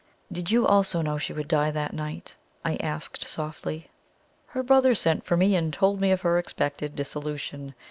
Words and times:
"Did 0.31 0.49
you 0.49 0.65
also 0.65 1.03
know 1.03 1.19
she 1.19 1.31
would 1.31 1.47
die 1.47 1.69
that 1.69 1.93
night?" 1.93 2.35
I 2.65 2.77
asked 2.77 3.23
softly. 3.23 3.91
"Her 4.47 4.63
brother 4.63 4.95
sent 4.95 5.25
for 5.25 5.37
me, 5.37 5.55
and 5.55 5.71
told 5.71 6.01
me 6.01 6.09
of 6.09 6.21
her 6.21 6.39
expected 6.39 6.95
dissolution. 6.95 7.75